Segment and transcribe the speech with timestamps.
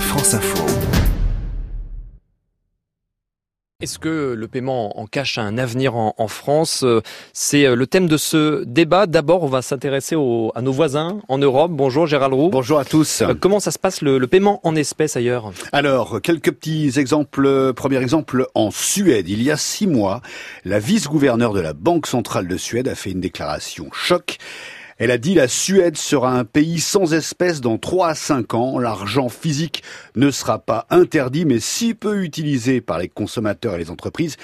[0.00, 0.64] France Info.
[3.82, 6.84] Est-ce que le paiement en cash a un avenir en, France?
[7.32, 9.06] C'est le thème de ce débat.
[9.06, 11.72] D'abord, on va s'intéresser à nos voisins en Europe.
[11.72, 12.50] Bonjour Gérald Roux.
[12.50, 13.22] Bonjour à tous.
[13.22, 15.52] Euh, comment ça se passe le, le, paiement en espèces ailleurs?
[15.72, 17.72] Alors, quelques petits exemples.
[17.74, 20.22] Premier exemple, en Suède, il y a six mois,
[20.64, 24.38] la vice-gouverneure de la Banque centrale de Suède a fait une déclaration choc.
[24.98, 28.78] Elle a dit la Suède sera un pays sans espèces dans 3 à 5 ans.
[28.78, 29.82] L'argent physique
[30.14, 34.36] ne sera pas interdit, mais si peu utilisé par les consommateurs et les entreprises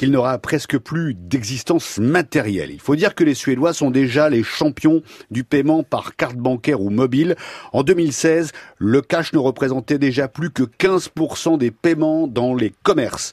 [0.00, 2.70] qu'il n'aura presque plus d'existence matérielle.
[2.70, 6.80] Il faut dire que les Suédois sont déjà les champions du paiement par carte bancaire
[6.80, 7.36] ou mobile.
[7.74, 13.32] En 2016, le cash ne représentait déjà plus que 15% des paiements dans les commerces.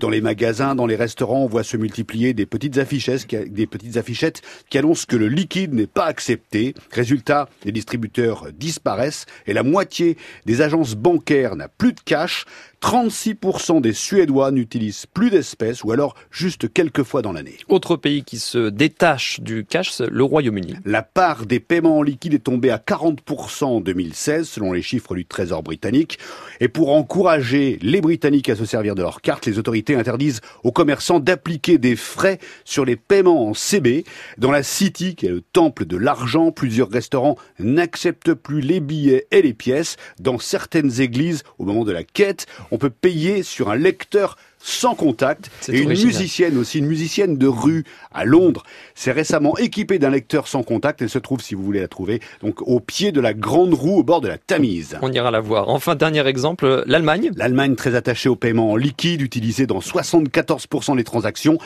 [0.00, 3.96] Dans les magasins, dans les restaurants, on voit se multiplier des petites affichettes, des petites
[3.96, 6.74] affichettes qui annoncent que le liquide n'est pas accepté.
[6.90, 12.44] Résultat, les distributeurs disparaissent et la moitié des agences bancaires n'a plus de cash.
[12.82, 17.56] 36% des Suédois n'utilisent plus d'espèces ou alors juste quelques fois dans l'année.
[17.68, 20.74] Autre pays qui se détache du cash, le Royaume-Uni.
[20.84, 25.14] La part des paiements en liquide est tombée à 40% en 2016 selon les chiffres
[25.14, 26.18] du Trésor britannique.
[26.60, 30.72] Et pour encourager les Britanniques à se servir de leurs cartes, les autorités interdisent aux
[30.72, 34.04] commerçants d'appliquer des frais sur les paiements en CB.
[34.38, 39.26] Dans la City, qui est le temple de l'argent, plusieurs restaurants n'acceptent plus les billets
[39.30, 39.96] et les pièces.
[40.18, 44.94] Dans certaines églises, au moment de la quête, on peut payer sur un lecteur sans
[44.94, 45.50] contact.
[45.68, 48.62] Et une musicienne aussi, une musicienne de rue à Londres,
[48.94, 51.02] s'est récemment équipée d'un lecteur sans contact.
[51.02, 53.98] Elle se trouve, si vous voulez la trouver, donc au pied de la grande roue
[53.98, 54.98] au bord de la Tamise.
[55.02, 55.68] On ira la voir.
[55.68, 57.30] Enfin, dernier exemple, l'Allemagne.
[57.36, 61.58] L'Allemagne très attachée au paiement en liquide, utilisé dans 74% des transactions.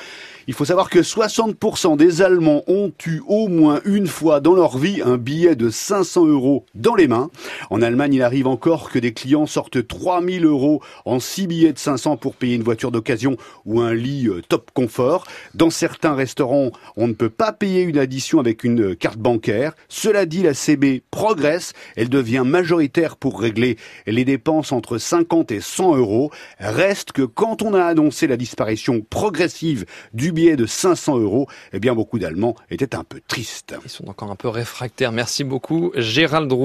[0.49, 4.77] Il faut savoir que 60% des Allemands ont eu au moins une fois dans leur
[4.77, 7.31] vie un billet de 500 euros dans les mains.
[7.71, 11.79] En Allemagne, il arrive encore que des clients sortent 3000 euros en 6 billets de
[11.79, 15.27] 500 pour payer une voiture d'occasion ou un lit euh, top confort.
[15.55, 19.75] Dans certains restaurants, on ne peut pas payer une addition avec une carte bancaire.
[19.89, 21.73] Cela dit, la CB progresse.
[21.97, 23.77] Elle devient majoritaire pour régler
[24.07, 26.31] les dépenses entre 50 et 100 euros.
[26.59, 31.81] Reste que quand on a annoncé la disparition progressive du billet de 500 euros, eh
[31.81, 33.75] bien beaucoup d'Allemands étaient un peu tristes.
[33.85, 35.13] Ils sont encore un peu réfractaires.
[35.13, 36.61] Merci beaucoup Gérald Roux.